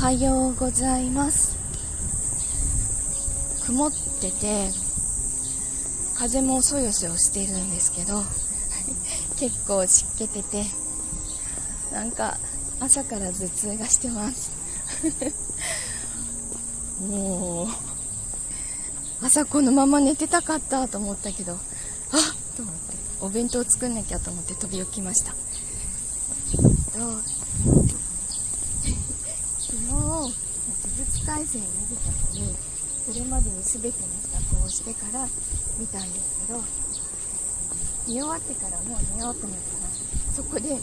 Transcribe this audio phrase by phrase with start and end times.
[0.00, 1.54] はようございます。
[3.66, 4.70] 曇ってて
[6.16, 8.22] 風もそよそよしているんですけど
[9.36, 10.64] 結構湿気てて
[11.92, 12.38] なんか
[12.80, 14.52] 朝から頭痛がしてます。
[17.06, 17.68] もう
[19.20, 21.58] 朝このまま寝てたかったと思ったけどあっ
[22.56, 25.32] と思ってお弁当作んなきゃと思って飛び起きました。
[25.32, 25.36] と
[31.20, 32.56] 1回生になるために
[33.04, 35.28] それまでに全ての支度をしてから
[35.78, 36.60] 見たんですけど
[38.08, 39.90] 見終わってからもう寝ようと思ったら
[40.32, 40.80] そこで息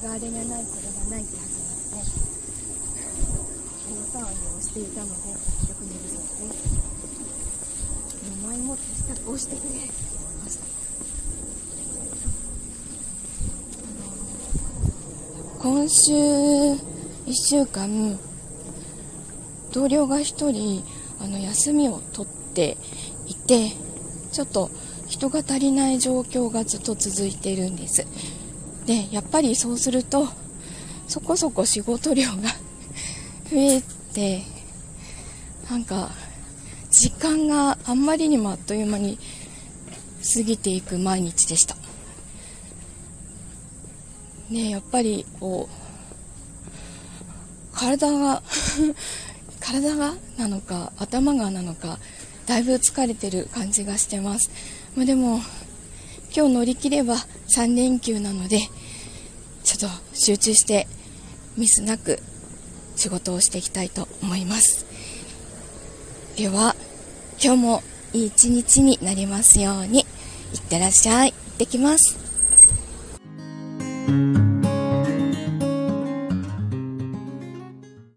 [0.00, 1.62] 子があれがないこれがないって始
[1.94, 2.10] まって
[3.86, 5.38] 大騒ぎをしていたのでよ
[5.78, 6.58] く寝るそうで
[8.42, 10.64] 名前持って支度をしてくれって思いました。
[15.62, 18.18] 今週1週間
[19.72, 20.84] 同僚が1人
[21.20, 22.76] あの休みを取って
[23.26, 23.70] いて
[24.32, 24.70] ちょっと
[25.08, 28.06] 人が足りない状況がずっと続いているんです。
[28.86, 30.28] でやっぱりそうすると
[31.06, 32.36] そこそこ仕事量が
[33.50, 34.42] 増えて
[35.70, 36.10] なんか
[36.90, 39.18] 時間があんまりにもあっという間に
[40.34, 41.76] 過ぎていく毎日でした。
[44.50, 48.42] ねやっぱりこう体が
[49.62, 51.98] 体がなのか頭がなのか
[52.46, 54.50] だいぶ疲れてる感じがしてます、
[54.96, 55.40] まあ、でも
[56.34, 57.14] 今日乗り切れば
[57.48, 58.58] 3連休なので
[59.62, 60.88] ちょっと集中して
[61.56, 62.18] ミスなく
[62.96, 64.86] 仕事をしていきたいと思います。
[66.36, 66.74] では
[67.42, 71.32] 今日もいい一日になりますようにいってらっしゃい。
[71.32, 72.18] 行ってきます。